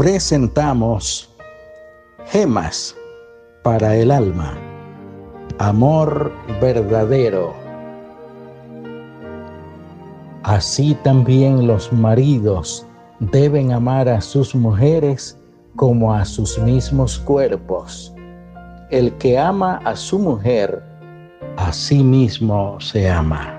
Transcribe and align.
presentamos 0.00 1.28
Gemas 2.24 2.96
para 3.62 3.94
el 3.96 4.10
alma. 4.10 4.56
Amor 5.58 6.32
verdadero. 6.58 7.52
Así 10.42 10.94
también 11.04 11.66
los 11.66 11.92
maridos 11.92 12.86
deben 13.18 13.72
amar 13.72 14.08
a 14.08 14.22
sus 14.22 14.54
mujeres 14.54 15.38
como 15.76 16.14
a 16.14 16.24
sus 16.24 16.58
mismos 16.60 17.18
cuerpos. 17.18 18.10
El 18.90 19.12
que 19.18 19.38
ama 19.38 19.82
a 19.84 19.94
su 19.94 20.18
mujer, 20.18 20.82
a 21.58 21.74
sí 21.74 22.02
mismo 22.02 22.80
se 22.80 23.06
ama. 23.06 23.54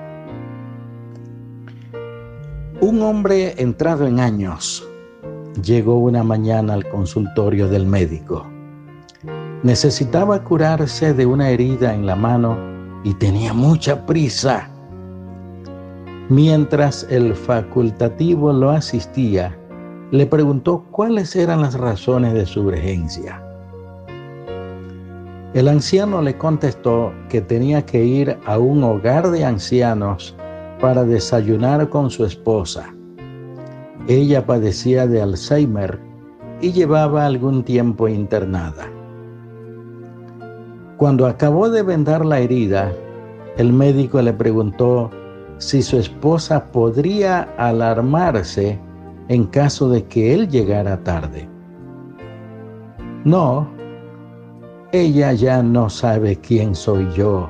Un 2.82 3.00
hombre 3.04 3.54
entrado 3.62 4.08
en 4.08 4.20
años 4.20 4.84
llegó 5.64 5.98
una 5.98 6.24
mañana 6.24 6.74
al 6.74 6.88
consultorio 6.90 7.68
del 7.68 7.86
médico. 7.86 8.48
Necesitaba 9.64 10.44
curarse 10.44 11.14
de 11.14 11.26
una 11.26 11.50
herida 11.50 11.94
en 11.94 12.06
la 12.06 12.16
mano 12.16 12.58
y 13.04 13.14
tenía 13.16 13.54
mucha 13.54 14.06
prisa. 14.06 14.70
Mientras 16.30 17.06
el 17.10 17.36
facultativo 17.36 18.54
lo 18.54 18.72
asistía, 18.72 19.58
le 20.12 20.26
preguntó 20.26 20.86
cuáles 20.92 21.36
eran 21.36 21.62
las 21.62 21.76
razones 21.76 22.34
de 22.34 22.46
su 22.46 22.62
urgencia. 22.62 23.44
El 25.54 25.68
anciano 25.68 26.22
le 26.22 26.38
contestó 26.38 27.14
que 27.30 27.42
tenía 27.42 27.86
que 27.86 28.04
ir 28.04 28.38
a 28.46 28.58
un 28.58 28.84
hogar 28.84 29.30
de 29.30 29.44
ancianos 29.44 30.36
para 30.80 31.04
desayunar 31.04 31.90
con 31.90 32.10
su 32.10 32.26
esposa. 32.26 32.94
Ella 34.08 34.46
padecía 34.46 35.08
de 35.08 35.22
Alzheimer 35.22 36.00
y 36.60 36.72
llevaba 36.72 37.26
algún 37.26 37.64
tiempo 37.64 38.08
internada. 38.08 38.88
Cuando 40.98 41.26
acabó 41.26 41.70
de 41.70 41.84
vendar 41.84 42.26
la 42.26 42.40
herida, 42.40 42.92
el 43.58 43.74
médico 43.74 44.22
le 44.22 44.34
preguntó 44.34 45.10
si 45.58 45.82
su 45.82 45.98
esposa 45.98 46.72
podría 46.72 47.54
alarmarse 47.58 48.80
en 49.28 49.46
caso 49.46 49.90
de 49.90 50.04
que 50.06 50.34
él 50.34 50.50
llegara 50.50 51.04
tarde. 51.04 51.48
No, 53.24 53.68
ella 54.92 55.32
ya 55.34 55.62
no 55.62 55.90
sabe 55.90 56.36
quién 56.38 56.76
soy 56.76 57.10
yo. 57.14 57.50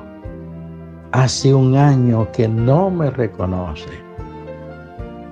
Hace 1.12 1.52
un 1.52 1.76
año 1.76 2.30
que 2.32 2.46
no 2.46 2.90
me 2.90 3.10
reconoce, 3.10 3.90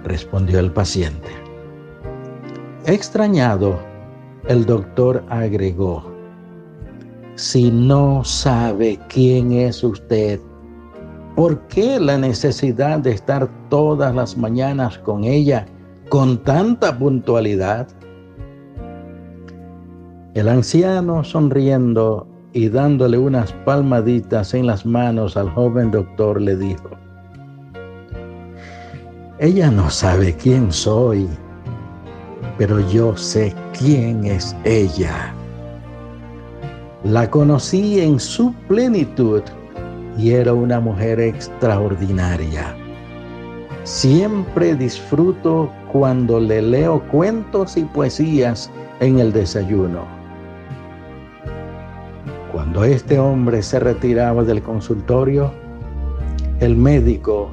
respondió 0.04 0.58
el 0.58 0.72
paciente. 0.72 1.28
Extrañado, 2.86 3.78
el 4.48 4.64
doctor 4.64 5.22
agregó, 5.28 6.10
si 7.34 7.70
no 7.70 8.24
sabe 8.24 8.98
quién 9.08 9.52
es 9.52 9.82
usted, 9.84 10.40
¿por 11.36 11.58
qué 11.68 12.00
la 12.00 12.18
necesidad 12.18 12.98
de 12.98 13.12
estar 13.12 13.48
todas 13.68 14.14
las 14.14 14.36
mañanas 14.36 14.98
con 14.98 15.24
ella 15.24 15.66
con 16.08 16.38
tanta 16.38 16.98
puntualidad? 16.98 17.88
El 20.34 20.48
anciano 20.48 21.24
sonriendo 21.24 22.26
y 22.52 22.68
dándole 22.68 23.18
unas 23.18 23.52
palmaditas 23.64 24.54
en 24.54 24.66
las 24.66 24.84
manos 24.84 25.36
al 25.36 25.50
joven 25.50 25.90
doctor 25.90 26.40
le 26.40 26.56
dijo, 26.56 26.90
ella 29.40 29.70
no 29.70 29.90
sabe 29.90 30.36
quién 30.36 30.70
soy, 30.70 31.28
pero 32.58 32.78
yo 32.90 33.16
sé 33.16 33.54
quién 33.76 34.24
es 34.24 34.54
ella. 34.64 35.34
La 37.02 37.28
conocí 37.28 38.00
en 38.00 38.20
su 38.20 38.54
plenitud 38.68 39.42
y 40.16 40.30
era 40.30 40.54
una 40.54 40.78
mujer 40.78 41.18
extraordinaria. 41.18 42.76
Siempre 43.82 44.76
disfruto 44.76 45.72
cuando 45.90 46.38
le 46.38 46.62
leo 46.62 47.02
cuentos 47.08 47.76
y 47.76 47.84
poesías 47.84 48.70
en 49.00 49.18
el 49.18 49.32
desayuno 49.32 50.20
cuando 52.52 52.84
este 52.84 53.18
hombre 53.18 53.62
se 53.62 53.80
retiraba 53.80 54.44
del 54.44 54.62
consultorio, 54.62 55.52
el 56.60 56.76
médico, 56.76 57.50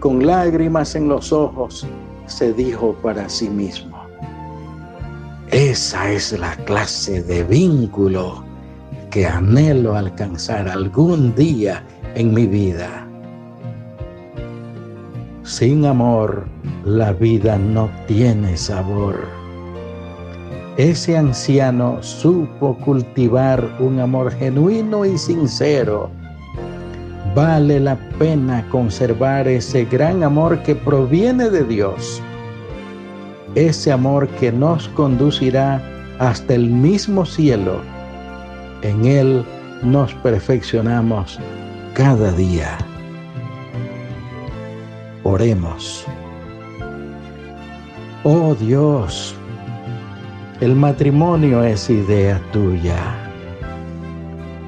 con 0.00 0.26
lágrimas 0.26 0.94
en 0.94 1.08
los 1.08 1.32
ojos, 1.32 1.86
se 2.26 2.52
dijo 2.52 2.94
para 3.02 3.28
sí 3.28 3.48
mismo, 3.48 4.00
esa 5.50 6.10
es 6.10 6.32
la 6.38 6.54
clase 6.64 7.22
de 7.22 7.42
vínculo 7.42 8.44
que 9.10 9.26
anhelo 9.26 9.96
alcanzar 9.96 10.68
algún 10.68 11.34
día 11.34 11.84
en 12.14 12.32
mi 12.32 12.46
vida. 12.46 13.06
Sin 15.42 15.84
amor, 15.84 16.46
la 16.84 17.12
vida 17.12 17.58
no 17.58 17.90
tiene 18.06 18.56
sabor. 18.56 19.16
Ese 20.76 21.18
anciano 21.18 22.00
supo 22.00 22.76
cultivar 22.78 23.76
un 23.80 23.98
amor 23.98 24.30
genuino 24.30 25.04
y 25.04 25.18
sincero. 25.18 26.10
Vale 27.34 27.78
la 27.78 27.96
pena 28.18 28.64
conservar 28.70 29.46
ese 29.46 29.84
gran 29.84 30.24
amor 30.24 30.62
que 30.64 30.74
proviene 30.74 31.48
de 31.48 31.64
Dios. 31.64 32.20
Ese 33.54 33.92
amor 33.92 34.26
que 34.40 34.50
nos 34.50 34.88
conducirá 34.88 35.80
hasta 36.18 36.54
el 36.54 36.68
mismo 36.68 37.24
cielo. 37.24 37.82
En 38.82 39.04
Él 39.04 39.44
nos 39.82 40.12
perfeccionamos 40.14 41.38
cada 41.94 42.32
día. 42.32 42.76
Oremos. 45.22 46.04
Oh 48.24 48.54
Dios, 48.54 49.34
el 50.60 50.74
matrimonio 50.74 51.62
es 51.62 51.88
idea 51.88 52.40
tuya. 52.52 53.19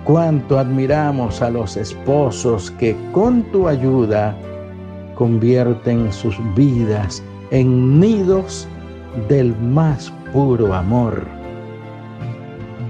Cuánto 0.04 0.58
admiramos 0.58 1.40
a 1.42 1.50
los 1.50 1.76
esposos 1.76 2.70
que 2.72 2.96
con 3.12 3.42
tu 3.52 3.68
ayuda 3.68 4.36
convierten 5.14 6.12
sus 6.12 6.36
vidas 6.56 7.22
en 7.52 8.00
nidos 8.00 8.66
del 9.28 9.56
más 9.58 10.12
puro 10.32 10.74
amor. 10.74 11.24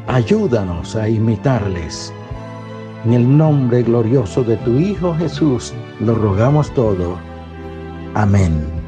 Ayúdanos 0.06 0.96
a 0.96 1.08
imitarles. 1.08 2.12
En 3.04 3.14
el 3.14 3.36
nombre 3.36 3.82
glorioso 3.82 4.42
de 4.42 4.56
tu 4.58 4.78
Hijo 4.78 5.14
Jesús 5.14 5.74
lo 6.00 6.14
rogamos 6.14 6.72
todo. 6.72 7.18
Amén. 8.14 8.81